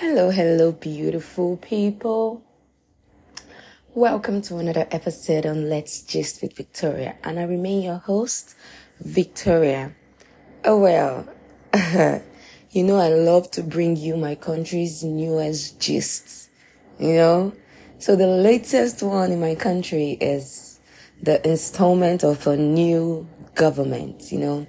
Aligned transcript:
Hello, 0.00 0.30
hello, 0.30 0.72
beautiful 0.72 1.58
people. 1.58 2.42
Welcome 3.92 4.40
to 4.40 4.56
another 4.56 4.88
episode 4.90 5.44
on 5.44 5.68
Let's 5.68 6.00
Gist 6.00 6.40
with 6.40 6.56
Victoria, 6.56 7.16
and 7.22 7.38
I 7.38 7.42
remain 7.42 7.82
your 7.82 7.98
host, 7.98 8.54
Victoria. 8.98 9.94
Oh, 10.64 10.78
well, 10.78 11.28
you 12.70 12.82
know, 12.82 12.96
I 12.96 13.10
love 13.10 13.50
to 13.50 13.62
bring 13.62 13.94
you 13.94 14.16
my 14.16 14.36
country's 14.36 15.04
newest 15.04 15.78
gists, 15.80 16.48
you 16.98 17.16
know? 17.16 17.52
So, 17.98 18.16
the 18.16 18.26
latest 18.26 19.02
one 19.02 19.32
in 19.32 19.38
my 19.38 19.54
country 19.54 20.12
is 20.12 20.80
the 21.22 21.46
installment 21.46 22.24
of 22.24 22.46
a 22.46 22.56
new 22.56 23.28
government, 23.54 24.32
you 24.32 24.38
know? 24.38 24.66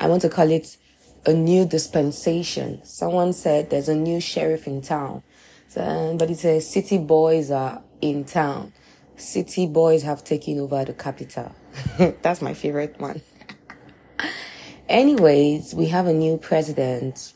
I 0.00 0.06
want 0.06 0.22
to 0.22 0.30
call 0.30 0.50
it 0.50 0.78
a 1.24 1.32
new 1.32 1.64
dispensation. 1.64 2.84
Someone 2.84 3.32
said 3.32 3.70
there's 3.70 3.88
a 3.88 3.94
new 3.94 4.20
sheriff 4.20 4.66
in 4.66 4.82
town. 4.82 5.22
So, 5.68 6.16
but 6.18 6.30
it 6.30 6.38
says 6.38 6.68
city 6.68 6.98
boys 6.98 7.50
are 7.50 7.82
in 8.00 8.24
town. 8.24 8.72
City 9.16 9.66
boys 9.66 10.02
have 10.02 10.24
taken 10.24 10.58
over 10.58 10.84
the 10.84 10.92
capital. 10.92 11.54
That's 12.22 12.42
my 12.42 12.54
favorite 12.54 12.98
one. 12.98 13.22
Anyways, 14.88 15.74
we 15.74 15.86
have 15.86 16.06
a 16.06 16.12
new 16.12 16.36
president, 16.36 17.32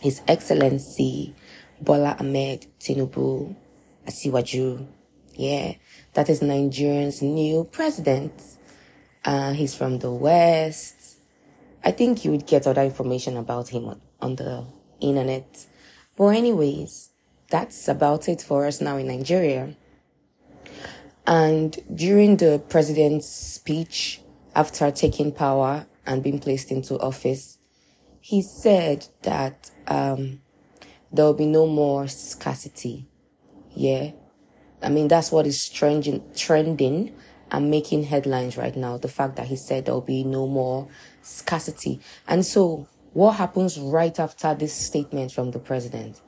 His 0.00 0.22
Excellency 0.26 1.34
Bola 1.80 2.16
Ahmed 2.18 2.66
Tinubu 2.80 3.54
Asiwaju. 4.06 4.86
Yeah, 5.34 5.74
that 6.14 6.28
is 6.28 6.42
Nigeria's 6.42 7.22
new 7.22 7.64
president. 7.64 8.32
Uh, 9.24 9.52
he's 9.52 9.74
from 9.74 9.98
the 10.00 10.10
West 10.10 11.18
I 11.84 11.90
think 11.90 12.24
you 12.24 12.30
would 12.30 12.46
get 12.46 12.66
other 12.66 12.82
information 12.82 13.36
about 13.36 13.68
him 13.68 13.86
on, 13.86 14.00
on 14.20 14.36
the 14.36 14.64
internet. 15.00 15.66
But 16.16 16.28
anyways, 16.28 17.10
that's 17.50 17.88
about 17.88 18.28
it 18.28 18.40
for 18.42 18.66
us 18.66 18.80
now 18.80 18.96
in 18.96 19.08
Nigeria. 19.08 19.76
And 21.26 21.78
during 21.94 22.36
the 22.36 22.62
president's 22.68 23.28
speech 23.28 24.20
after 24.54 24.90
taking 24.90 25.32
power 25.32 25.86
and 26.06 26.22
being 26.22 26.38
placed 26.38 26.70
into 26.70 26.98
office, 26.98 27.58
he 28.20 28.42
said 28.42 29.06
that 29.22 29.70
um, 29.86 30.40
there 31.12 31.24
will 31.24 31.34
be 31.34 31.46
no 31.46 31.66
more 31.66 32.08
scarcity. 32.08 33.06
Yeah. 33.74 34.12
I 34.82 34.88
mean, 34.88 35.08
that's 35.08 35.30
what 35.30 35.46
is 35.46 35.68
trending, 35.68 36.22
trending 36.34 37.14
and 37.52 37.70
making 37.70 38.04
headlines 38.04 38.56
right 38.56 38.74
now. 38.74 38.96
The 38.96 39.08
fact 39.08 39.36
that 39.36 39.46
he 39.46 39.56
said 39.56 39.84
there 39.84 39.94
will 39.94 40.00
be 40.00 40.24
no 40.24 40.48
more 40.48 40.88
scarcity. 41.20 42.00
And 42.26 42.44
so, 42.44 42.88
what 43.12 43.32
happens 43.32 43.78
right 43.78 44.18
after 44.18 44.54
this 44.54 44.72
statement 44.72 45.32
from 45.32 45.50
the 45.50 45.58
president? 45.58 46.20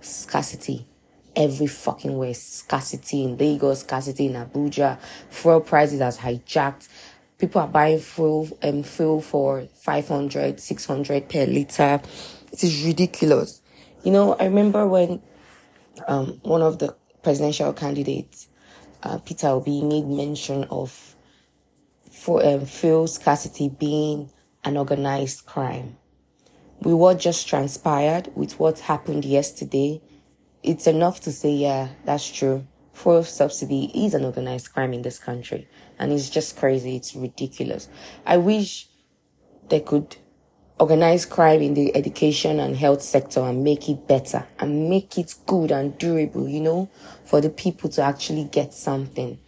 Scarcity. 0.00 0.86
Every 1.34 1.66
fucking 1.66 2.16
way. 2.16 2.32
Scarcity 2.32 3.24
in 3.24 3.36
Lagos, 3.36 3.80
scarcity 3.80 4.26
in 4.26 4.32
Abuja. 4.34 4.98
Fuel 5.30 5.60
prices 5.60 6.00
has 6.00 6.18
hijacked. 6.18 6.88
People 7.38 7.60
are 7.60 7.68
buying 7.68 7.98
fuel 7.98 8.48
um, 8.62 8.82
fuel 8.82 9.20
for 9.20 9.66
500, 9.74 10.60
600 10.60 11.28
per 11.28 11.44
liter. 11.44 12.00
It 12.52 12.64
is 12.64 12.84
ridiculous. 12.84 13.60
You 14.04 14.12
know, 14.12 14.34
I 14.34 14.44
remember 14.44 14.86
when 14.86 15.20
um, 16.06 16.40
one 16.42 16.62
of 16.62 16.78
the 16.78 16.96
presidential 17.22 17.72
candidates, 17.72 18.48
uh, 19.02 19.18
Peter 19.18 19.48
Obi, 19.48 19.82
made 19.82 20.06
mention 20.06 20.64
of 20.64 21.16
for 22.10 22.44
um, 22.44 22.64
fuel 22.66 23.06
scarcity 23.06 23.68
being 23.68 24.30
an 24.64 24.76
organized 24.76 25.46
crime. 25.46 25.96
With 26.80 26.94
what 26.94 27.18
just 27.18 27.48
transpired, 27.48 28.30
with 28.34 28.58
what 28.58 28.80
happened 28.80 29.24
yesterday, 29.24 30.00
it's 30.62 30.86
enough 30.86 31.20
to 31.20 31.32
say, 31.32 31.52
yeah, 31.52 31.88
that's 32.04 32.30
true. 32.30 32.66
Fuel 32.92 33.22
subsidy 33.22 33.90
is 33.94 34.14
an 34.14 34.24
organized 34.24 34.72
crime 34.72 34.92
in 34.92 35.02
this 35.02 35.18
country. 35.18 35.68
And 35.98 36.12
it's 36.12 36.28
just 36.28 36.56
crazy. 36.56 36.96
It's 36.96 37.14
ridiculous. 37.14 37.88
I 38.26 38.36
wish 38.36 38.88
they 39.68 39.80
could 39.80 40.16
organize 40.80 41.26
crime 41.26 41.60
in 41.60 41.74
the 41.74 41.94
education 41.96 42.60
and 42.60 42.76
health 42.76 43.02
sector 43.02 43.40
and 43.40 43.64
make 43.64 43.88
it 43.88 44.06
better 44.06 44.46
and 44.58 44.88
make 44.88 45.18
it 45.18 45.34
good 45.46 45.70
and 45.70 45.98
durable, 45.98 46.48
you 46.48 46.60
know, 46.60 46.88
for 47.24 47.40
the 47.40 47.50
people 47.50 47.90
to 47.90 48.02
actually 48.02 48.44
get 48.44 48.72
something. 48.72 49.38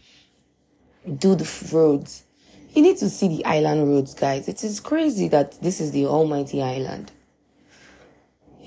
Do 1.16 1.34
the 1.34 1.48
roads, 1.72 2.24
you 2.72 2.82
need 2.82 2.98
to 2.98 3.10
see 3.10 3.28
the 3.28 3.44
island 3.44 3.88
roads, 3.88 4.14
guys. 4.14 4.48
It 4.48 4.62
is 4.62 4.80
crazy 4.80 5.28
that 5.28 5.60
this 5.60 5.80
is 5.80 5.92
the 5.92 6.06
almighty 6.06 6.62
island. 6.62 7.10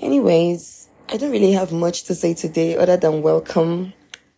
Anyways, 0.00 0.88
I 1.08 1.16
don't 1.16 1.30
really 1.30 1.52
have 1.52 1.72
much 1.72 2.04
to 2.04 2.14
say 2.14 2.34
today 2.34 2.76
other 2.76 2.96
than 2.96 3.22
welcome 3.22 3.94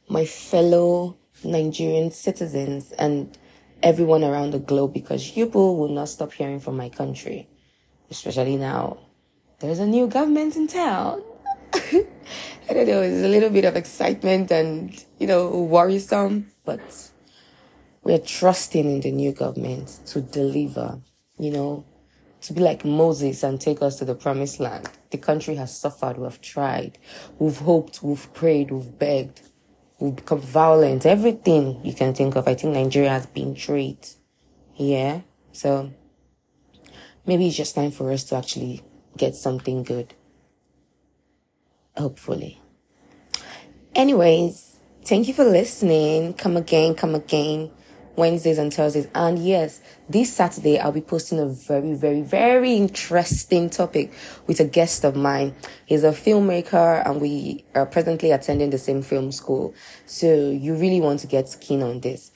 my 0.09 0.25
fellow 0.25 1.17
Nigerian 1.43 2.11
citizens 2.11 2.93
and 2.93 3.37
everyone 3.83 4.23
around 4.23 4.53
the 4.53 4.59
globe 4.59 4.93
because 4.93 5.37
you 5.37 5.47
will 5.47 5.89
not 5.89 6.09
stop 6.09 6.33
hearing 6.33 6.61
from 6.61 6.77
my 6.77 6.89
country, 6.89 7.49
especially 8.11 8.57
now. 8.57 8.99
There's 9.59 9.79
a 9.79 9.87
new 9.87 10.07
government 10.07 10.57
in 10.57 10.67
town. 10.67 11.23
I 11.75 12.75
don't 12.75 12.89
know, 12.89 13.03
it's 13.03 13.25
a 13.25 13.29
little 13.29 13.51
bit 13.51 13.65
of 13.65 13.77
excitement 13.77 14.51
and, 14.51 15.05
you 15.19 15.27
know, 15.27 15.49
worrisome, 15.49 16.51
but 16.65 17.11
we're 18.03 18.19
trusting 18.19 18.85
in 18.85 19.01
the 19.01 19.13
new 19.13 19.33
government 19.33 20.01
to 20.07 20.21
deliver, 20.21 21.01
you 21.39 21.51
know, 21.51 21.85
to 22.43 22.53
be 22.53 22.61
like 22.61 22.85
Moses 22.85 23.43
and 23.43 23.61
take 23.61 23.83
us 23.83 23.97
to 23.97 24.05
the 24.05 24.15
promised 24.15 24.61
land. 24.61 24.89
The 25.11 25.19
country 25.19 25.55
has 25.57 25.79
suffered, 25.79 26.19
we've 26.19 26.41
tried, 26.41 26.99
we've 27.39 27.59
hoped, 27.59 28.03
we've 28.03 28.33
prayed, 28.35 28.71
we've 28.71 28.99
begged, 28.99 29.41
we've 29.99 30.17
become 30.17 30.41
violent, 30.41 31.07
everything 31.07 31.81
you 31.85 31.95
can 31.95 32.15
think 32.15 32.37
of. 32.37 32.47
I 32.47 32.55
think 32.55 32.75
Nigeria 32.75 33.11
has 33.11 33.27
been 33.27 33.55
treated. 33.55 34.11
Yeah. 34.77 35.21
So 35.53 35.93
maybe 37.27 37.47
it's 37.47 37.57
just 37.57 37.75
time 37.75 37.91
for 37.91 38.13
us 38.13 38.25
to 38.25 38.37
actually 38.37 38.83
get 39.17 39.35
something 39.35 39.83
good. 39.83 40.15
Hopefully. 41.97 42.61
Anyways, 43.95 44.77
thank 45.05 45.29
you 45.29 45.35
for 45.35 45.45
listening. 45.45 46.35
Come 46.35 46.57
again, 46.57 46.95
come 46.95 47.15
again. 47.15 47.71
Wednesdays 48.17 48.59
and 48.59 48.73
Thursdays. 48.73 49.09
And 49.15 49.39
yes, 49.39 49.81
this 50.09 50.35
Saturday 50.35 50.79
I'll 50.79 50.93
be 50.93 51.01
posting 51.01 51.39
a 51.39 51.47
very, 51.47 51.95
very, 51.95 52.23
very 52.23 52.75
interesting 52.75 53.71
topic 53.71 54.13
with 54.47 54.59
a 54.59 54.65
guest 54.65 55.05
of 55.05 55.17
mine. 55.17 55.55
He's 55.85 56.03
a 56.03 56.11
filmmaker 56.11 57.07
and 57.07 57.21
we 57.21 57.65
are 57.75 57.87
presently 57.87 58.33
attending 58.33 58.71
the 58.71 58.79
same 58.79 59.03
film 59.03 59.33
school. 59.33 59.75
So 60.07 60.51
you 60.51 60.75
really 60.75 61.01
want 61.01 61.21
to 61.21 61.27
get 61.27 61.55
keen 61.61 61.83
on 61.83 62.01
this. 62.01 62.33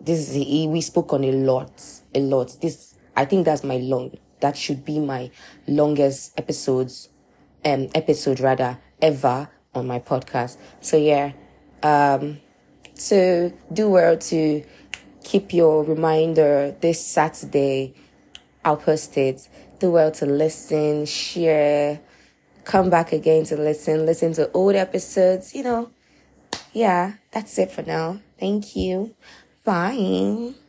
This 0.00 0.30
is, 0.34 0.66
we 0.68 0.80
spoke 0.80 1.12
on 1.12 1.24
a 1.24 1.32
lot, 1.32 1.82
a 2.14 2.20
lot. 2.20 2.56
This, 2.60 2.94
I 3.16 3.24
think 3.24 3.44
that's 3.44 3.64
my 3.64 3.78
long, 3.78 4.16
that 4.40 4.56
should 4.56 4.84
be 4.84 5.00
my 5.00 5.30
longest 5.66 6.38
episodes, 6.38 7.08
um, 7.64 7.88
episode 7.94 8.40
rather, 8.40 8.78
ever 9.00 9.48
on 9.74 9.86
my 9.86 9.98
podcast. 9.98 10.58
So 10.80 10.96
yeah, 10.96 11.32
um, 11.82 12.38
so 12.94 13.52
do 13.72 13.88
well 13.88 14.16
to 14.16 14.64
keep 15.24 15.52
your 15.52 15.82
reminder 15.84 16.76
this 16.80 17.04
Saturday. 17.04 17.94
I'll 18.64 18.76
post 18.76 19.16
it. 19.16 19.48
Do 19.78 19.90
well 19.90 20.10
to 20.12 20.26
listen, 20.26 21.04
share, 21.06 22.00
come 22.64 22.90
back 22.90 23.12
again 23.12 23.44
to 23.44 23.56
listen, 23.56 24.06
listen 24.06 24.32
to 24.34 24.50
old 24.52 24.74
episodes. 24.74 25.54
You 25.54 25.62
know, 25.62 25.90
yeah, 26.72 27.14
that's 27.32 27.58
it 27.58 27.70
for 27.70 27.82
now. 27.82 28.20
Thank 28.38 28.76
you. 28.76 29.14
Bye. 29.64 30.65